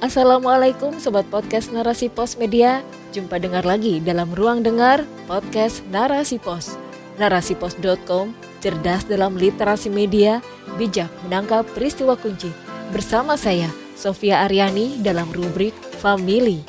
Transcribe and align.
Assalamualaikum 0.00 0.96
Sobat 0.96 1.28
Podcast 1.28 1.76
Narasi 1.76 2.08
Pos 2.08 2.40
Media. 2.40 2.80
Jumpa 3.12 3.36
dengar 3.36 3.68
lagi 3.68 4.00
dalam 4.00 4.32
Ruang 4.32 4.64
Dengar 4.64 5.04
Podcast 5.28 5.84
Narasi 5.92 6.40
Pos. 6.40 6.80
Narasipos.com 7.20 8.32
Cerdas 8.64 9.04
dalam 9.04 9.36
literasi 9.36 9.92
media 9.92 10.40
Bijak 10.80 11.12
menangkap 11.28 11.68
peristiwa 11.76 12.16
kunci. 12.16 12.48
Bersama 12.96 13.36
saya 13.36 13.68
Sofia 13.92 14.40
Aryani 14.48 15.04
dalam 15.04 15.28
rubrik 15.36 15.76
Family. 16.00 16.64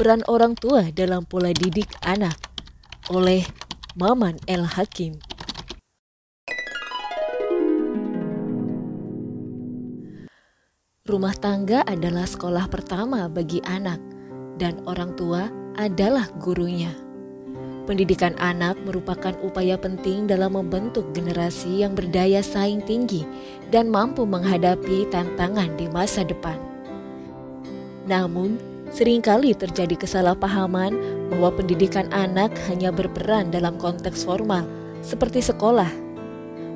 Peran 0.00 0.24
orang 0.32 0.56
tua 0.56 0.88
dalam 0.96 1.28
pola 1.28 1.52
didik 1.52 1.92
anak 2.00 2.40
Oleh 3.12 3.44
Maman 4.00 4.40
El 4.48 4.64
Hakim 4.64 5.25
Rumah 11.06 11.38
tangga 11.38 11.86
adalah 11.86 12.26
sekolah 12.26 12.66
pertama 12.66 13.30
bagi 13.30 13.62
anak, 13.62 14.02
dan 14.58 14.82
orang 14.90 15.14
tua 15.14 15.46
adalah 15.78 16.26
gurunya. 16.42 16.90
Pendidikan 17.86 18.34
anak 18.42 18.74
merupakan 18.82 19.30
upaya 19.38 19.78
penting 19.78 20.26
dalam 20.26 20.58
membentuk 20.58 21.06
generasi 21.14 21.86
yang 21.86 21.94
berdaya 21.94 22.42
saing 22.42 22.82
tinggi 22.82 23.22
dan 23.70 23.86
mampu 23.86 24.26
menghadapi 24.26 25.06
tantangan 25.14 25.78
di 25.78 25.86
masa 25.94 26.26
depan. 26.26 26.58
Namun, 28.10 28.58
sering 28.90 29.22
kali 29.22 29.54
terjadi 29.54 29.94
kesalahpahaman 29.94 30.90
bahwa 31.30 31.54
pendidikan 31.54 32.10
anak 32.10 32.50
hanya 32.66 32.90
berperan 32.90 33.54
dalam 33.54 33.78
konteks 33.78 34.26
formal, 34.26 34.66
seperti 35.06 35.38
sekolah. 35.38 35.94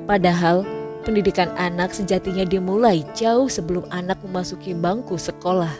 Padahal, 0.07 0.63
Pendidikan 1.01 1.49
anak 1.57 1.97
sejatinya 1.97 2.45
dimulai 2.45 3.01
jauh 3.17 3.49
sebelum 3.49 3.89
anak 3.89 4.21
memasuki 4.21 4.77
bangku 4.77 5.17
sekolah. 5.17 5.73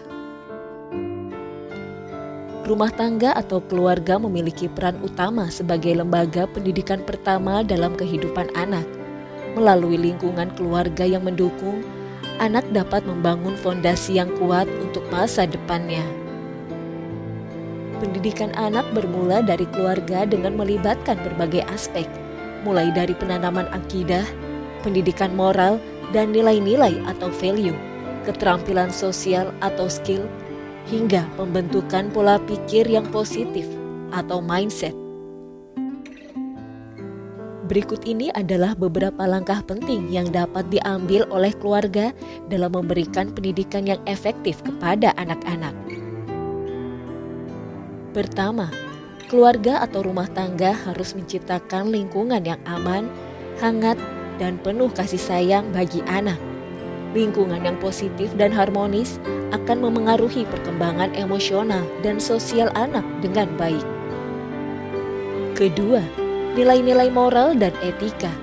Rumah 2.65 2.89
tangga 2.97 3.37
atau 3.37 3.61
keluarga 3.61 4.17
memiliki 4.17 4.65
peran 4.65 4.97
utama 5.05 5.45
sebagai 5.53 5.93
lembaga 5.93 6.49
pendidikan 6.49 7.05
pertama 7.05 7.61
dalam 7.61 7.93
kehidupan 7.93 8.49
anak. 8.57 8.81
Melalui 9.53 10.01
lingkungan 10.01 10.49
keluarga 10.57 11.05
yang 11.05 11.21
mendukung, 11.21 11.85
anak 12.41 12.65
dapat 12.73 13.05
membangun 13.05 13.53
fondasi 13.61 14.17
yang 14.17 14.33
kuat 14.41 14.65
untuk 14.81 15.05
masa 15.13 15.45
depannya. 15.45 16.01
Pendidikan 18.01 18.49
anak 18.57 18.89
bermula 18.97 19.45
dari 19.45 19.69
keluarga 19.69 20.25
dengan 20.25 20.57
melibatkan 20.57 21.21
berbagai 21.21 21.61
aspek, 21.69 22.09
mulai 22.65 22.89
dari 22.89 23.13
penanaman 23.13 23.69
akidah, 23.69 24.25
pendidikan 24.81 25.33
moral, 25.33 25.79
dan 26.11 26.35
nilai-nilai 26.35 26.99
atau 27.07 27.31
value, 27.31 27.77
keterampilan 28.27 28.91
sosial 28.91 29.49
atau 29.63 29.87
skill, 29.87 30.27
hingga 30.89 31.23
pembentukan 31.39 32.11
pola 32.11 32.41
pikir 32.43 32.85
yang 32.89 33.07
positif 33.09 33.63
atau 34.11 34.43
mindset. 34.43 34.93
Berikut 37.71 38.03
ini 38.03 38.27
adalah 38.35 38.75
beberapa 38.75 39.23
langkah 39.23 39.63
penting 39.63 40.11
yang 40.11 40.27
dapat 40.27 40.67
diambil 40.67 41.23
oleh 41.31 41.55
keluarga 41.55 42.11
dalam 42.51 42.75
memberikan 42.75 43.31
pendidikan 43.31 43.87
yang 43.87 44.03
efektif 44.03 44.59
kepada 44.59 45.15
anak-anak. 45.15 45.71
Pertama, 48.11 48.67
keluarga 49.31 49.79
atau 49.87 50.03
rumah 50.03 50.27
tangga 50.35 50.75
harus 50.83 51.15
menciptakan 51.15 51.95
lingkungan 51.95 52.43
yang 52.43 52.59
aman, 52.67 53.07
hangat, 53.63 53.95
dan 54.41 54.57
penuh 54.57 54.89
kasih 54.89 55.21
sayang 55.21 55.69
bagi 55.69 56.01
anak. 56.09 56.41
Lingkungan 57.13 57.61
yang 57.61 57.77
positif 57.77 58.33
dan 58.33 58.49
harmonis 58.49 59.21
akan 59.53 59.85
memengaruhi 59.85 60.49
perkembangan 60.49 61.13
emosional 61.13 61.85
dan 62.01 62.17
sosial 62.17 62.73
anak 62.73 63.05
dengan 63.21 63.53
baik. 63.61 63.85
Kedua, 65.53 66.01
nilai-nilai 66.57 67.13
moral 67.13 67.53
dan 67.53 67.69
etika. 67.85 68.33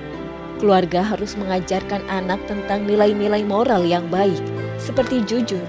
Keluarga 0.62 1.02
harus 1.02 1.34
mengajarkan 1.34 2.06
anak 2.06 2.38
tentang 2.46 2.86
nilai-nilai 2.86 3.42
moral 3.42 3.82
yang 3.82 4.06
baik, 4.06 4.38
seperti 4.78 5.26
jujur, 5.26 5.64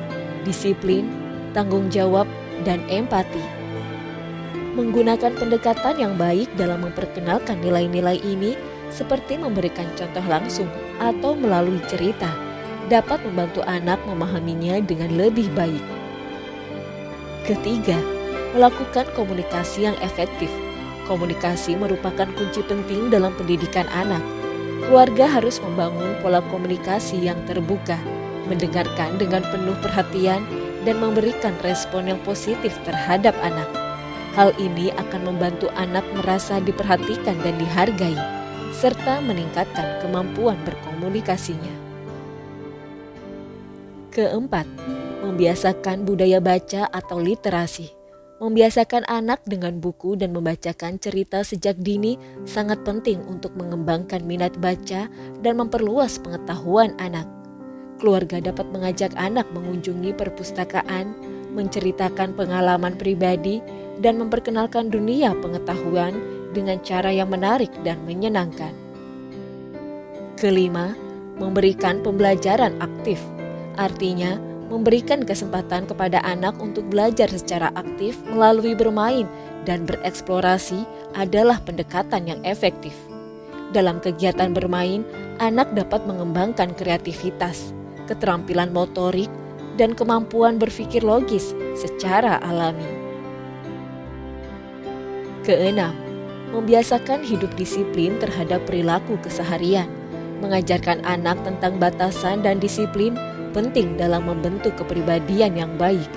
disiplin, 0.45 1.09
tanggung 1.57 1.89
jawab, 1.89 2.29
dan 2.67 2.83
empati. 2.91 3.41
Menggunakan 4.77 5.33
pendekatan 5.39 5.97
yang 5.97 6.13
baik 6.19 6.51
dalam 6.59 6.85
memperkenalkan 6.85 7.57
nilai-nilai 7.63 8.21
ini 8.21 8.53
seperti 8.89 9.37
memberikan 9.37 9.87
contoh 9.95 10.25
langsung 10.25 10.69
atau 10.97 11.37
melalui 11.37 11.79
cerita, 11.87 12.29
dapat 12.89 13.21
membantu 13.21 13.61
anak 13.69 14.01
memahaminya 14.03 14.81
dengan 14.81 15.13
lebih 15.13 15.47
baik. 15.53 15.81
Ketiga, 17.45 17.97
melakukan 18.57 19.05
komunikasi 19.13 19.89
yang 19.89 19.97
efektif. 20.01 20.49
Komunikasi 21.05 21.73
merupakan 21.73 22.29
kunci 22.37 22.61
penting 22.65 23.09
dalam 23.09 23.33
pendidikan 23.33 23.85
anak. 23.89 24.21
Keluarga 24.85 25.25
harus 25.25 25.57
membangun 25.61 26.17
pola 26.21 26.41
komunikasi 26.49 27.17
yang 27.29 27.37
terbuka, 27.49 27.97
mendengarkan 28.45 29.17
dengan 29.17 29.41
penuh 29.49 29.77
perhatian, 29.81 30.45
dan 30.85 30.95
memberikan 31.01 31.53
respon 31.65 32.13
yang 32.13 32.21
positif 32.23 32.77
terhadap 32.85 33.33
anak. 33.41 33.67
Hal 34.37 34.53
ini 34.61 34.93
akan 34.95 35.33
membantu 35.33 35.67
anak 35.75 36.05
merasa 36.13 36.61
diperhatikan 36.61 37.35
dan 37.41 37.57
dihargai 37.57 38.38
serta 38.79 39.19
meningkatkan 39.19 39.99
kemampuan 39.99 40.55
berkomunikasinya. 40.63 41.75
Keempat, 44.07 44.63
membiasakan 45.19 46.07
budaya 46.07 46.39
baca 46.39 46.87
atau 46.87 47.19
literasi. 47.19 47.91
Membiasakan 48.39 49.03
anak 49.11 49.43
dengan 49.43 49.83
buku 49.83 50.15
dan 50.15 50.31
membacakan 50.31 50.95
cerita 50.95 51.43
sejak 51.43 51.75
dini 51.83 52.15
sangat 52.47 52.79
penting 52.87 53.19
untuk 53.27 53.51
mengembangkan 53.59 54.23
minat 54.23 54.55
baca 54.63 55.11
dan 55.43 55.53
memperluas 55.59 56.15
pengetahuan 56.23 56.95
anak. 57.03 57.27
Keluarga 57.99 58.39
dapat 58.39 58.63
mengajak 58.71 59.11
anak 59.19 59.43
mengunjungi 59.51 60.15
perpustakaan, 60.15 61.19
menceritakan 61.51 62.31
pengalaman 62.31 62.95
pribadi, 62.95 63.59
dan 63.99 64.15
memperkenalkan 64.23 64.87
dunia 64.87 65.35
pengetahuan 65.43 66.38
dengan 66.51 66.81
cara 66.81 67.13
yang 67.13 67.29
menarik 67.29 67.69
dan 67.85 68.01
menyenangkan. 68.05 68.73
Kelima, 70.39 70.95
memberikan 71.39 71.99
pembelajaran 72.03 72.79
aktif, 72.79 73.19
artinya 73.75 74.39
memberikan 74.69 75.25
kesempatan 75.25 75.89
kepada 75.89 76.21
anak 76.23 76.55
untuk 76.61 76.85
belajar 76.87 77.27
secara 77.27 77.73
aktif 77.73 78.15
melalui 78.29 78.77
bermain 78.77 79.25
dan 79.65 79.83
bereksplorasi 79.83 80.85
adalah 81.17 81.57
pendekatan 81.65 82.29
yang 82.29 82.41
efektif. 82.45 82.93
Dalam 83.73 84.01
kegiatan 84.01 84.53
bermain, 84.53 85.05
anak 85.41 85.73
dapat 85.73 86.05
mengembangkan 86.05 86.73
kreativitas, 86.77 87.73
keterampilan 88.05 88.73
motorik, 88.73 89.29
dan 89.77 89.93
kemampuan 89.95 90.57
berpikir 90.57 91.05
logis 91.05 91.53
secara 91.77 92.41
alami. 92.43 92.85
Keenam, 95.45 96.08
membiasakan 96.49 97.21
hidup 97.21 97.53
disiplin 97.55 98.17
terhadap 98.17 98.65
perilaku 98.65 99.17
keseharian, 99.21 99.89
mengajarkan 100.41 101.03
anak 101.05 101.37
tentang 101.45 101.77
batasan 101.77 102.41
dan 102.41 102.57
disiplin 102.57 103.13
penting 103.51 103.97
dalam 103.97 104.25
membentuk 104.25 104.77
kepribadian 104.77 105.57
yang 105.57 105.71
baik. 105.77 106.09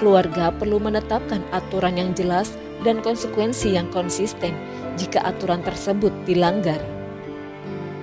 Keluarga 0.00 0.50
perlu 0.50 0.82
menetapkan 0.82 1.40
aturan 1.54 1.96
yang 1.96 2.10
jelas 2.12 2.52
dan 2.82 3.00
konsekuensi 3.00 3.78
yang 3.78 3.88
konsisten 3.94 4.52
jika 5.00 5.22
aturan 5.24 5.62
tersebut 5.62 6.12
dilanggar. 6.28 6.78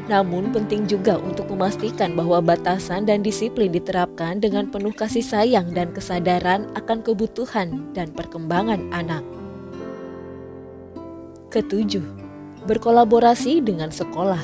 Namun 0.10 0.52
penting 0.52 0.90
juga 0.90 1.16
untuk 1.22 1.48
memastikan 1.54 2.18
bahwa 2.18 2.42
batasan 2.42 3.06
dan 3.08 3.24
disiplin 3.24 3.72
diterapkan 3.72 4.42
dengan 4.42 4.68
penuh 4.68 4.92
kasih 4.92 5.24
sayang 5.24 5.72
dan 5.72 5.94
kesadaran 5.94 6.68
akan 6.76 7.00
kebutuhan 7.06 7.94
dan 7.96 8.12
perkembangan 8.12 8.92
anak. 8.92 9.41
Ketujuh, 11.52 12.08
berkolaborasi 12.64 13.60
dengan 13.60 13.92
sekolah. 13.92 14.40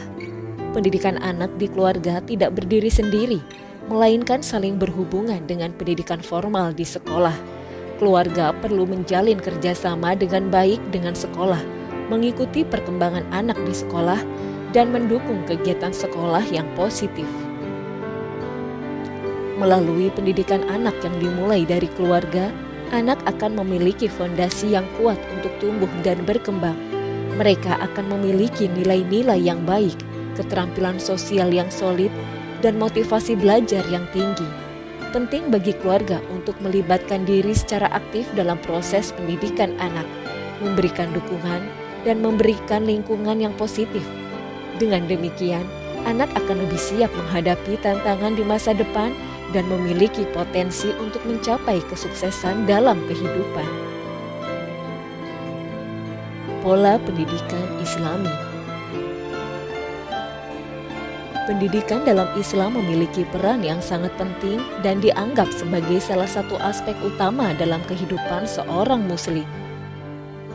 Pendidikan 0.75 1.15
anak 1.24 1.56
di 1.56 1.71
keluarga 1.71 2.19
tidak 2.19 2.59
berdiri 2.59 2.92
sendiri, 2.92 3.39
melainkan 3.88 4.44
saling 4.44 4.75
berhubungan 4.75 5.39
dengan 5.48 5.71
pendidikan 5.71 6.19
formal 6.19 6.75
di 6.75 6.83
sekolah. 6.83 7.31
Keluarga 7.95 8.51
perlu 8.59 8.83
menjalin 8.83 9.39
kerjasama 9.39 10.19
dengan 10.19 10.51
baik 10.51 10.83
dengan 10.92 11.15
sekolah, 11.15 11.63
mengikuti 12.12 12.68
perkembangan 12.68 13.24
anak 13.31 13.56
di 13.63 13.71
sekolah, 13.71 14.19
dan 14.75 14.92
mendukung 14.92 15.48
kegiatan 15.48 15.95
sekolah 15.95 16.44
yang 16.51 16.68
positif. 16.75 17.31
Melalui 19.56 20.12
pendidikan 20.12 20.60
anak 20.68 21.00
yang 21.07 21.15
dimulai 21.24 21.63
dari 21.63 21.88
keluarga, 21.95 22.51
anak 22.92 23.24
akan 23.24 23.63
memiliki 23.63 24.12
fondasi 24.12 24.75
yang 24.75 24.83
kuat 25.00 25.15
untuk 25.39 25.56
tumbuh 25.63 25.88
dan 26.03 26.19
berkembang 26.27 26.97
mereka 27.38 27.78
akan 27.78 28.18
memiliki 28.18 28.66
nilai-nilai 28.66 29.38
yang 29.38 29.62
baik, 29.63 29.95
keterampilan 30.34 30.98
sosial 30.98 31.54
yang 31.54 31.69
solid, 31.69 32.10
dan 32.66 32.81
motivasi 32.81 33.38
belajar 33.38 33.86
yang 33.94 34.04
tinggi. 34.10 34.45
Penting 35.13 35.54
bagi 35.54 35.72
keluarga 35.78 36.19
untuk 36.34 36.57
melibatkan 36.60 37.24
diri 37.24 37.54
secara 37.54 37.88
aktif 37.94 38.28
dalam 38.34 38.57
proses 38.66 39.13
pendidikan 39.16 39.72
anak, 39.78 40.06
memberikan 40.60 41.13
dukungan, 41.13 41.63
dan 42.04 42.19
memberikan 42.19 42.84
lingkungan 42.84 43.39
yang 43.39 43.54
positif. 43.56 44.04
Dengan 44.81 45.06
demikian, 45.06 45.63
anak 46.10 46.30
akan 46.36 46.57
lebih 46.66 46.81
siap 46.81 47.10
menghadapi 47.13 47.80
tantangan 47.80 48.36
di 48.36 48.44
masa 48.44 48.75
depan 48.75 49.13
dan 49.56 49.63
memiliki 49.72 50.28
potensi 50.36 50.92
untuk 51.00 51.24
mencapai 51.24 51.80
kesuksesan 51.88 52.68
dalam 52.68 53.00
kehidupan. 53.07 53.87
Pola 56.68 57.00
pendidikan 57.00 57.64
Islami 57.80 58.28
Pendidikan 61.48 62.04
dalam 62.04 62.28
Islam 62.36 62.75
memiliki 62.75 63.24
peran 63.31 63.64
yang 63.64 63.80
sangat 63.80 64.12
penting 64.19 64.60
dan 64.84 65.00
dianggap 65.00 65.48
sebagai 65.56 65.96
salah 66.04 66.28
satu 66.28 66.60
aspek 66.60 66.92
utama 67.08 67.56
dalam 67.56 67.80
kehidupan 67.88 68.44
seorang 68.52 69.00
Muslim. 69.08 69.48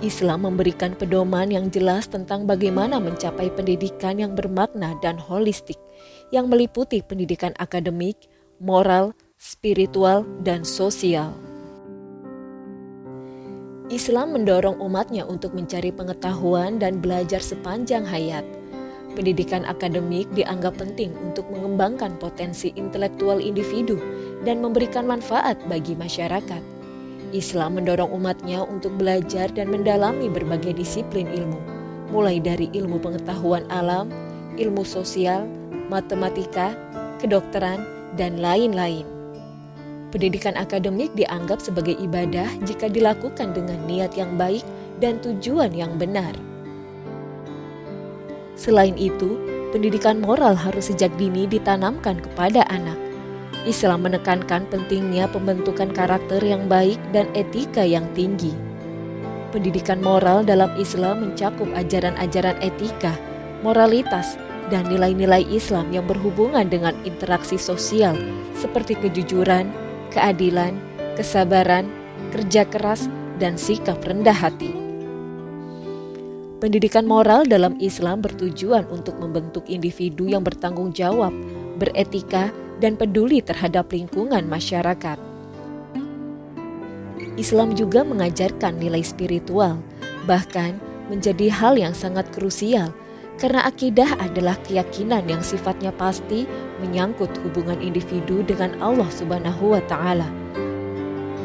Islam 0.05 0.53
memberikan 0.53 0.93
pedoman 0.93 1.49
yang 1.49 1.73
jelas 1.73 2.05
tentang 2.13 2.45
bagaimana 2.45 3.01
mencapai 3.01 3.49
pendidikan 3.49 4.21
yang 4.21 4.37
bermakna 4.37 4.93
dan 5.01 5.17
holistik, 5.17 5.81
yang 6.29 6.45
meliputi 6.53 7.01
pendidikan 7.01 7.57
akademik, 7.57 8.29
moral, 8.61 9.17
spiritual, 9.41 10.29
dan 10.45 10.61
sosial. 10.61 11.33
Islam 13.93 14.33
mendorong 14.33 14.81
umatnya 14.81 15.29
untuk 15.29 15.53
mencari 15.53 15.93
pengetahuan 15.93 16.81
dan 16.81 17.05
belajar 17.05 17.45
sepanjang 17.45 18.09
hayat. 18.09 18.41
Pendidikan 19.13 19.69
akademik 19.69 20.33
dianggap 20.33 20.81
penting 20.81 21.13
untuk 21.21 21.45
mengembangkan 21.53 22.17
potensi 22.17 22.73
intelektual 22.73 23.37
individu 23.37 24.01
dan 24.49 24.65
memberikan 24.65 25.05
manfaat 25.05 25.61
bagi 25.69 25.93
masyarakat. 25.93 26.65
Islam 27.37 27.77
mendorong 27.77 28.09
umatnya 28.17 28.65
untuk 28.65 28.97
belajar 28.97 29.53
dan 29.53 29.69
mendalami 29.69 30.33
berbagai 30.33 30.73
disiplin 30.73 31.29
ilmu, 31.29 31.61
mulai 32.09 32.41
dari 32.41 32.73
ilmu 32.73 32.97
pengetahuan 32.97 33.69
alam, 33.69 34.09
ilmu 34.57 34.89
sosial, 34.89 35.45
matematika, 35.93 36.73
kedokteran, 37.21 37.85
dan 38.17 38.41
lain-lain. 38.41 39.05
Pendidikan 40.13 40.55
akademik 40.61 41.11
dianggap 41.17 41.65
sebagai 41.65 41.97
ibadah 41.97 42.47
jika 42.69 42.87
dilakukan 42.87 43.57
dengan 43.57 43.81
niat 43.89 44.13
yang 44.13 44.37
baik 44.37 44.63
dan 45.01 45.17
tujuan 45.25 45.73
yang 45.73 45.97
benar. 45.97 46.37
Selain 48.53 48.95
itu, 49.01 49.41
pendidikan 49.73 50.21
moral 50.21 50.53
harus 50.53 50.93
sejak 50.93 51.11
dini 51.17 51.49
ditanamkan 51.49 52.21
kepada 52.21 52.69
anak 52.69 53.01
Islam 53.63 54.03
menekankan 54.03 54.67
pentingnya 54.67 55.31
pembentukan 55.31 55.95
karakter 55.95 56.43
yang 56.43 56.67
baik 56.67 56.99
dan 57.15 57.31
etika 57.39 57.87
yang 57.87 58.07
tinggi. 58.15 58.51
Pendidikan 59.55 60.03
moral 60.03 60.43
dalam 60.43 60.73
Islam 60.81 61.23
mencakup 61.23 61.69
ajaran-ajaran 61.77 62.59
etika, 62.59 63.15
moralitas, 63.63 64.35
dan 64.73 64.89
nilai-nilai 64.89 65.45
Islam 65.53 65.93
yang 65.93 66.09
berhubungan 66.09 66.67
dengan 66.67 66.97
interaksi 67.05 67.61
sosial 67.61 68.17
seperti 68.57 68.97
kejujuran, 68.97 69.69
keadilan, 70.13 70.77
kesabaran, 71.17 71.89
kerja 72.31 72.69
keras, 72.69 73.09
dan 73.41 73.59
sikap 73.59 73.99
rendah 74.05 74.37
hati. 74.37 74.71
Pendidikan 76.63 77.11
moral 77.11 77.43
dalam 77.43 77.75
Islam 77.83 78.23
bertujuan 78.23 78.87
untuk 78.87 79.19
membentuk 79.19 79.67
individu 79.67 80.31
yang 80.31 80.47
bertanggung 80.47 80.95
jawab, 80.95 81.35
beretika, 81.83 82.55
dan 82.79 82.95
peduli 82.95 83.43
terhadap 83.43 83.91
lingkungan 83.91 84.47
masyarakat. 84.47 85.19
Islam 87.35 87.75
juga 87.75 88.07
mengajarkan 88.07 88.79
nilai 88.79 89.03
spiritual, 89.03 89.83
bahkan 90.29 90.79
menjadi 91.11 91.51
hal 91.51 91.75
yang 91.75 91.97
sangat 91.99 92.31
krusial 92.31 92.95
karena 93.43 93.67
akidah 93.67 94.23
adalah 94.23 94.55
keyakinan 94.63 95.27
yang 95.27 95.43
sifatnya 95.43 95.91
pasti 95.91 96.47
menyangkut 96.79 97.35
hubungan 97.43 97.83
individu 97.83 98.47
dengan 98.47 98.79
Allah 98.79 99.11
Subhanahu 99.11 99.75
wa 99.75 99.83
taala. 99.91 100.31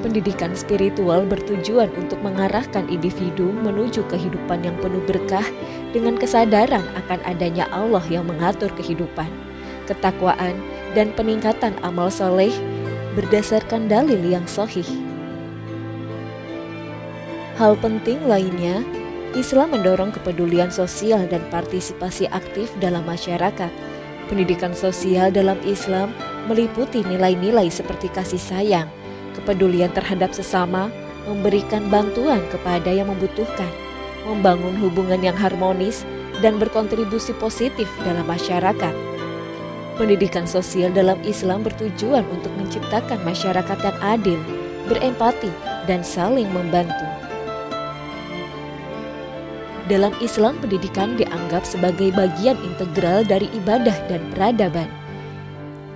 Pendidikan 0.06 0.54
spiritual 0.54 1.26
bertujuan 1.26 1.90
untuk 1.98 2.22
mengarahkan 2.22 2.86
individu 2.86 3.50
menuju 3.50 4.06
kehidupan 4.14 4.62
yang 4.62 4.78
penuh 4.78 5.02
berkah 5.10 5.44
dengan 5.90 6.22
kesadaran 6.22 6.86
akan 7.02 7.20
adanya 7.26 7.66
Allah 7.74 8.06
yang 8.14 8.30
mengatur 8.30 8.70
kehidupan, 8.78 9.26
ketakwaan, 9.90 10.54
dan 10.94 11.10
peningkatan 11.18 11.74
amal 11.82 12.14
soleh 12.14 12.54
berdasarkan 13.18 13.90
dalil 13.90 14.22
yang 14.22 14.46
sahih. 14.46 14.86
Hal 17.58 17.74
penting 17.82 18.22
lainnya, 18.30 18.86
Islam 19.36 19.76
mendorong 19.76 20.16
kepedulian 20.16 20.72
sosial 20.72 21.28
dan 21.28 21.44
partisipasi 21.52 22.32
aktif 22.32 22.72
dalam 22.80 23.04
masyarakat. 23.04 23.72
Pendidikan 24.32 24.72
sosial 24.72 25.32
dalam 25.32 25.60
Islam 25.68 26.16
meliputi 26.48 27.04
nilai-nilai 27.04 27.68
seperti 27.68 28.08
kasih 28.12 28.40
sayang, 28.40 28.88
kepedulian 29.36 29.92
terhadap 29.92 30.32
sesama, 30.32 30.88
memberikan 31.28 31.92
bantuan 31.92 32.40
kepada 32.48 32.88
yang 32.88 33.12
membutuhkan, 33.12 33.68
membangun 34.24 34.80
hubungan 34.80 35.20
yang 35.20 35.36
harmonis, 35.36 36.08
dan 36.40 36.62
berkontribusi 36.62 37.36
positif 37.36 37.90
dalam 38.06 38.24
masyarakat. 38.30 38.96
Pendidikan 39.98 40.46
sosial 40.46 40.94
dalam 40.94 41.18
Islam 41.26 41.66
bertujuan 41.66 42.22
untuk 42.30 42.54
menciptakan 42.56 43.18
masyarakat 43.26 43.78
yang 43.82 43.98
adil, 44.06 44.40
berempati, 44.86 45.50
dan 45.90 46.06
saling 46.06 46.48
membantu. 46.54 47.17
Dalam 49.88 50.12
Islam, 50.20 50.60
pendidikan 50.60 51.16
dianggap 51.16 51.64
sebagai 51.64 52.12
bagian 52.12 52.60
integral 52.60 53.24
dari 53.24 53.48
ibadah 53.56 53.96
dan 54.12 54.20
peradaban. 54.36 54.92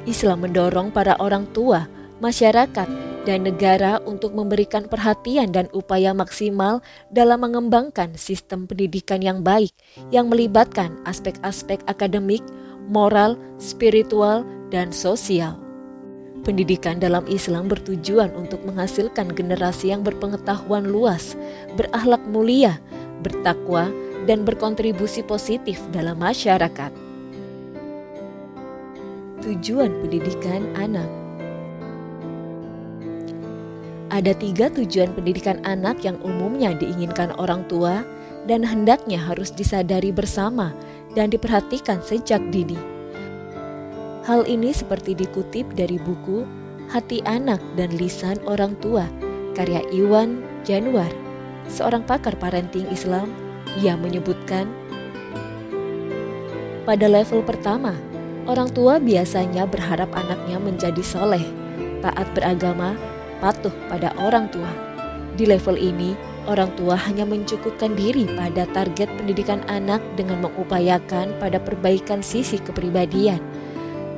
Islam 0.07 0.47
mendorong 0.47 0.95
para 0.95 1.19
orang 1.19 1.43
tua, 1.51 1.91
masyarakat, 2.23 2.87
dan 3.27 3.39
negara 3.43 3.99
untuk 4.07 4.31
memberikan 4.33 4.87
perhatian 4.87 5.51
dan 5.51 5.67
upaya 5.75 6.15
maksimal 6.15 6.79
dalam 7.11 7.43
mengembangkan 7.43 8.17
sistem 8.17 8.65
pendidikan 8.65 9.21
yang 9.21 9.45
baik 9.45 9.75
yang 10.09 10.31
melibatkan 10.31 10.97
aspek-aspek 11.05 11.83
akademik, 11.85 12.41
moral, 12.89 13.37
spiritual, 13.61 14.47
dan 14.73 14.89
sosial. 14.89 15.59
Pendidikan 16.41 16.97
dalam 16.97 17.21
Islam 17.29 17.69
bertujuan 17.69 18.33
untuk 18.33 18.65
menghasilkan 18.65 19.29
generasi 19.37 19.93
yang 19.93 20.01
berpengetahuan 20.01 20.89
luas, 20.89 21.37
berakhlak 21.77 22.25
mulia, 22.25 22.81
bertakwa, 23.21 23.93
dan 24.25 24.45
berkontribusi 24.45 25.25
positif 25.25 25.81
dalam 25.89 26.17
masyarakat. 26.21 26.93
Tujuan 29.41 29.89
pendidikan 30.05 30.69
anak 30.77 31.09
ada 34.11 34.35
tiga 34.35 34.67
tujuan 34.67 35.15
pendidikan 35.15 35.63
anak 35.63 36.03
yang 36.03 36.19
umumnya 36.19 36.75
diinginkan 36.75 37.31
orang 37.39 37.63
tua 37.71 38.03
dan 38.43 38.59
hendaknya 38.59 39.15
harus 39.15 39.55
disadari 39.55 40.11
bersama 40.11 40.75
dan 41.15 41.31
diperhatikan 41.31 42.03
sejak 42.03 42.43
dini. 42.51 42.75
Hal 44.27 44.43
ini 44.45 44.75
seperti 44.75 45.15
dikutip 45.15 45.63
dari 45.73 45.95
buku 45.95 46.43
Hati 46.91 47.23
Anak 47.23 47.63
dan 47.79 47.95
Lisan 47.95 48.35
Orang 48.43 48.75
Tua 48.83 49.07
karya 49.55 49.79
Iwan 49.95 50.43
Januar, 50.67 51.09
seorang 51.67 52.05
pakar 52.05 52.37
parenting 52.39 52.87
Islam. 52.89 53.29
Ia 53.79 53.95
menyebutkan, 53.95 54.67
pada 56.83 57.07
level 57.07 57.39
pertama, 57.45 57.95
orang 58.49 58.67
tua 58.73 58.99
biasanya 58.99 59.63
berharap 59.63 60.11
anaknya 60.11 60.59
menjadi 60.59 60.99
soleh, 60.99 61.45
taat 62.03 62.27
beragama, 62.35 62.97
patuh 63.39 63.71
pada 63.87 64.11
orang 64.19 64.51
tua. 64.51 64.67
Di 65.39 65.47
level 65.47 65.79
ini, 65.79 66.17
Orang 66.49 66.73
tua 66.73 66.97
hanya 66.97 67.21
mencukupkan 67.21 67.93
diri 67.93 68.25
pada 68.33 68.65
target 68.73 69.05
pendidikan 69.13 69.61
anak 69.69 70.01
dengan 70.17 70.41
mengupayakan 70.41 71.37
pada 71.37 71.61
perbaikan 71.61 72.25
sisi 72.25 72.57
kepribadian. 72.57 73.37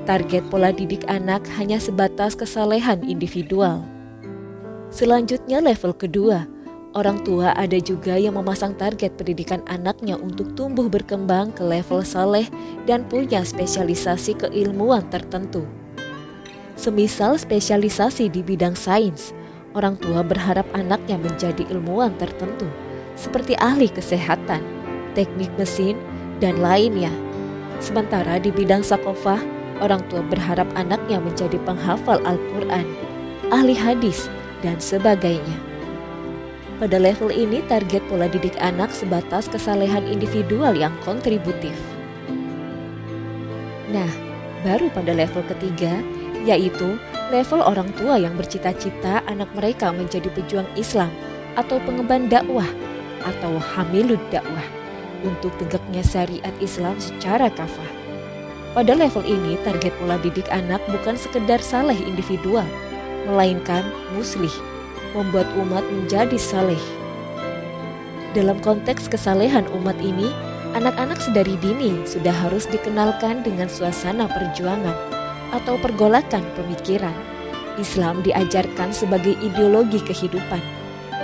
Target 0.08 0.48
pola 0.48 0.72
didik 0.72 1.04
anak 1.12 1.44
hanya 1.60 1.84
sebatas 1.84 2.40
kesalehan 2.40 3.04
individual. 3.04 3.84
Selanjutnya 4.88 5.60
level 5.60 5.92
kedua, 6.00 6.48
orang 6.94 7.26
tua 7.26 7.54
ada 7.58 7.78
juga 7.82 8.16
yang 8.18 8.38
memasang 8.38 8.78
target 8.78 9.18
pendidikan 9.18 9.66
anaknya 9.66 10.18
untuk 10.18 10.54
tumbuh 10.54 10.86
berkembang 10.86 11.50
ke 11.54 11.66
level 11.66 12.06
saleh 12.06 12.46
dan 12.86 13.06
punya 13.10 13.42
spesialisasi 13.42 14.38
keilmuan 14.38 15.06
tertentu. 15.10 15.66
Semisal 16.78 17.38
spesialisasi 17.38 18.30
di 18.30 18.42
bidang 18.42 18.78
sains, 18.78 19.34
orang 19.74 19.98
tua 19.98 20.22
berharap 20.22 20.66
anaknya 20.74 21.18
menjadi 21.18 21.66
ilmuwan 21.70 22.14
tertentu, 22.18 22.66
seperti 23.18 23.58
ahli 23.62 23.90
kesehatan, 23.90 24.62
teknik 25.18 25.50
mesin, 25.58 25.98
dan 26.42 26.62
lainnya. 26.62 27.14
Sementara 27.78 28.42
di 28.42 28.50
bidang 28.50 28.82
sakofah, 28.82 29.42
orang 29.82 30.02
tua 30.10 30.26
berharap 30.26 30.70
anaknya 30.78 31.22
menjadi 31.22 31.58
penghafal 31.62 32.22
Al-Quran, 32.26 32.86
ahli 33.54 33.76
hadis, 33.78 34.30
dan 34.66 34.78
sebagainya. 34.80 35.73
Pada 36.84 37.00
level 37.00 37.32
ini, 37.32 37.64
target 37.72 38.04
pola 38.12 38.28
didik 38.28 38.60
anak 38.60 38.92
sebatas 38.92 39.48
kesalehan 39.48 40.04
individual 40.04 40.76
yang 40.76 40.92
kontributif. 41.08 41.72
Nah, 43.88 44.12
baru 44.68 44.92
pada 44.92 45.16
level 45.16 45.48
ketiga, 45.48 46.04
yaitu 46.44 47.00
level 47.32 47.64
orang 47.64 47.88
tua 47.96 48.20
yang 48.20 48.36
bercita-cita 48.36 49.24
anak 49.32 49.48
mereka 49.56 49.96
menjadi 49.96 50.28
pejuang 50.36 50.68
Islam 50.76 51.08
atau 51.56 51.80
pengemban 51.88 52.28
dakwah 52.28 52.68
atau 53.24 53.56
hamilud 53.64 54.20
dakwah 54.28 54.68
untuk 55.24 55.56
tegaknya 55.64 56.04
syariat 56.04 56.52
Islam 56.60 57.00
secara 57.00 57.48
kafah. 57.48 57.92
Pada 58.76 58.92
level 58.92 59.24
ini, 59.24 59.56
target 59.64 59.96
pola 60.04 60.20
didik 60.20 60.52
anak 60.52 60.84
bukan 60.92 61.16
sekedar 61.16 61.64
saleh 61.64 61.96
individual, 61.96 62.68
melainkan 63.24 63.88
muslih, 64.20 64.52
membuat 65.14 65.48
umat 65.58 65.86
menjadi 65.88 66.36
saleh. 66.38 66.82
Dalam 68.34 68.58
konteks 68.66 69.06
kesalehan 69.08 69.70
umat 69.78 69.98
ini, 70.02 70.30
anak-anak 70.74 71.22
sedari 71.22 71.54
dini 71.62 72.02
sudah 72.04 72.34
harus 72.34 72.66
dikenalkan 72.66 73.46
dengan 73.46 73.70
suasana 73.70 74.26
perjuangan 74.26 74.98
atau 75.54 75.78
pergolakan 75.78 76.42
pemikiran. 76.58 77.14
Islam 77.78 78.22
diajarkan 78.22 78.94
sebagai 78.94 79.34
ideologi 79.42 79.98
kehidupan, 80.02 80.62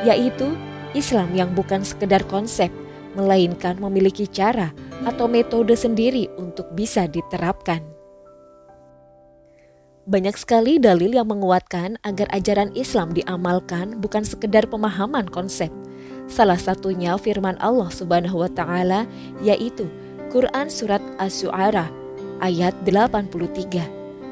yaitu 0.06 0.54
Islam 0.98 1.30
yang 1.38 1.54
bukan 1.54 1.86
sekedar 1.86 2.26
konsep, 2.26 2.74
melainkan 3.14 3.78
memiliki 3.78 4.26
cara 4.26 4.74
atau 5.06 5.30
metode 5.30 5.78
sendiri 5.78 6.30
untuk 6.42 6.74
bisa 6.74 7.06
diterapkan. 7.06 7.99
Banyak 10.10 10.42
sekali 10.42 10.82
dalil 10.82 11.14
yang 11.14 11.30
menguatkan 11.30 12.02
agar 12.02 12.26
ajaran 12.34 12.74
Islam 12.74 13.14
diamalkan 13.14 14.02
bukan 14.02 14.26
sekedar 14.26 14.66
pemahaman 14.66 15.30
konsep. 15.30 15.70
Salah 16.26 16.58
satunya 16.58 17.14
firman 17.14 17.54
Allah 17.62 17.94
Subhanahu 17.94 18.42
wa 18.42 18.50
taala 18.50 19.06
yaitu 19.46 19.86
Quran 20.34 20.66
surat 20.66 20.98
Asy-Syu'ara 21.22 21.94
ayat 22.42 22.74
83. 22.82 23.86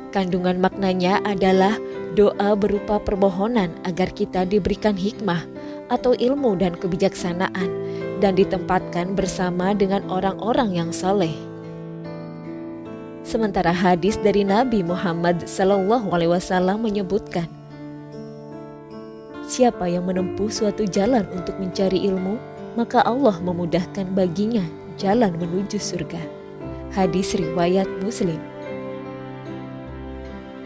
Kandungan 0.09 0.57
maknanya 0.57 1.21
adalah 1.21 1.77
doa 2.17 2.57
berupa 2.57 2.97
permohonan 2.97 3.69
agar 3.85 4.09
kita 4.09 4.49
diberikan 4.49 4.97
hikmah 4.97 5.45
atau 5.93 6.17
ilmu 6.17 6.57
dan 6.57 6.73
kebijaksanaan 6.73 7.69
dan 8.17 8.33
ditempatkan 8.33 9.13
bersama 9.13 9.77
dengan 9.77 10.01
orang-orang 10.09 10.73
yang 10.73 10.89
saleh. 10.89 11.46
Sementara 13.27 13.75
hadis 13.75 14.15
dari 14.23 14.47
Nabi 14.47 14.87
Muhammad 14.87 15.43
Sallallahu 15.43 16.15
Alaihi 16.15 16.31
Wasallam 16.31 16.87
menyebutkan, 16.87 17.43
Siapa 19.43 19.83
yang 19.91 20.07
menempuh 20.07 20.47
suatu 20.47 20.87
jalan 20.87 21.27
untuk 21.35 21.59
mencari 21.59 22.07
ilmu, 22.07 22.39
maka 22.79 23.03
Allah 23.03 23.35
memudahkan 23.43 24.15
baginya 24.15 24.63
jalan 24.95 25.35
menuju 25.35 25.75
surga. 25.75 26.23
Hadis 26.95 27.35
riwayat 27.35 27.91
Muslim. 27.99 28.39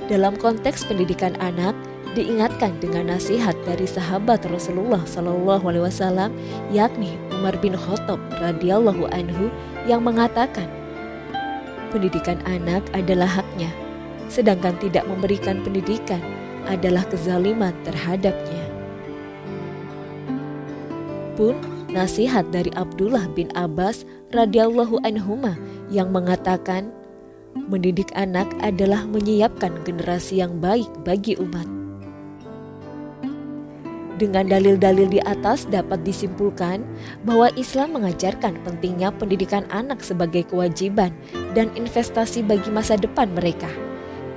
Dalam 0.06 0.38
konteks 0.38 0.86
pendidikan 0.86 1.34
anak, 1.41 1.74
diingatkan 2.13 2.77
dengan 2.77 3.18
nasihat 3.18 3.58
dari 3.65 3.89
sahabat 3.89 4.46
Rasulullah 4.46 5.01
Shallallahu 5.10 5.65
Alaihi 5.65 5.89
Wasallam, 5.89 6.30
yakni 6.70 7.18
Umar 7.34 7.58
bin 7.58 7.74
Khattab 7.74 8.22
radhiyallahu 8.38 9.10
anhu 9.10 9.50
yang 9.89 10.06
mengatakan, 10.06 10.80
pendidikan 11.91 12.39
anak 12.48 12.81
adalah 12.95 13.27
haknya, 13.27 13.69
sedangkan 14.31 14.79
tidak 14.79 15.03
memberikan 15.05 15.60
pendidikan 15.62 16.24
adalah 16.65 17.03
kezaliman 17.12 17.75
terhadapnya. 17.83 18.63
Pun 21.36 21.60
nasihat 21.91 22.48
dari 22.50 22.71
Abdullah 22.79 23.27
bin 23.36 23.51
Abbas 23.53 24.07
radhiyallahu 24.31 25.03
anhuma 25.03 25.60
yang 25.91 26.15
mengatakan 26.15 26.91
mendidik 27.67 28.07
anak 28.15 28.48
adalah 28.63 29.03
menyiapkan 29.03 29.75
generasi 29.83 30.39
yang 30.39 30.60
baik 30.63 30.88
bagi 31.03 31.36
umat. 31.36 31.80
Dengan 34.22 34.46
dalil-dalil 34.46 35.10
di 35.10 35.18
atas 35.25 35.66
dapat 35.66 36.06
disimpulkan 36.06 36.86
bahwa 37.25 37.50
Islam 37.58 37.98
mengajarkan 37.98 38.54
pentingnya 38.62 39.10
pendidikan 39.10 39.66
anak 39.74 40.06
sebagai 40.06 40.46
kewajiban 40.46 41.10
dan 41.58 41.74
investasi 41.74 42.46
bagi 42.46 42.70
masa 42.70 43.01
depan 43.01 43.34
mereka. 43.34 43.66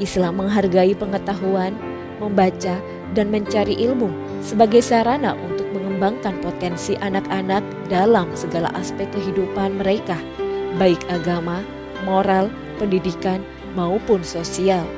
Islam 0.00 0.40
menghargai 0.40 0.96
pengetahuan, 0.96 1.76
membaca, 2.16 2.80
dan 3.12 3.28
mencari 3.28 3.76
ilmu 3.76 4.08
sebagai 4.40 4.80
sarana 4.80 5.36
untuk 5.36 5.68
mengembangkan 5.76 6.40
potensi 6.40 6.96
anak-anak 7.04 7.60
dalam 7.92 8.32
segala 8.32 8.72
aspek 8.80 9.04
kehidupan 9.12 9.84
mereka, 9.84 10.16
baik 10.80 11.04
agama, 11.12 11.60
moral, 12.08 12.48
pendidikan, 12.80 13.44
maupun 13.76 14.24
sosial 14.24 14.88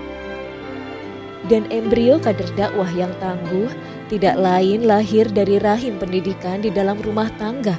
dan 1.47 1.63
embrio 1.71 2.19
kader 2.19 2.49
dakwah 2.59 2.91
yang 2.91 3.11
tangguh 3.23 3.71
tidak 4.07 4.39
lain 4.39 4.87
lahir 4.87 5.27
dari 5.27 5.59
rahim 5.59 5.99
pendidikan 5.99 6.63
di 6.63 6.71
dalam 6.71 6.99
rumah 7.03 7.27
tangga 7.37 7.75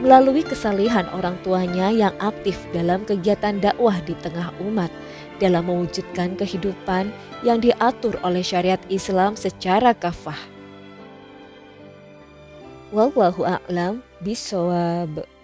melalui 0.00 0.40
kesalihan 0.40 1.04
orang 1.12 1.36
tuanya 1.44 1.92
yang 1.92 2.12
aktif 2.20 2.56
dalam 2.72 3.04
kegiatan 3.04 3.60
dakwah 3.60 3.96
di 4.04 4.16
tengah 4.20 4.52
umat 4.64 4.88
dalam 5.40 5.68
mewujudkan 5.68 6.36
kehidupan 6.36 7.12
yang 7.40 7.60
diatur 7.60 8.16
oleh 8.20 8.44
syariat 8.44 8.80
Islam 8.92 9.36
secara 9.36 9.96
kafah. 9.96 10.36
Wallahu 12.92 13.48
a'lam 13.48 14.04
bisawab. 14.20 15.39